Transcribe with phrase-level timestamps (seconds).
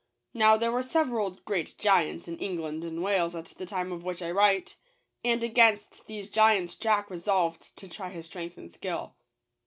[0.33, 4.19] Now there were several great giants in England and Wales at the time of which
[4.23, 4.77] I write;
[5.23, 9.13] and against these giants Jack resolved to try his strength and skill.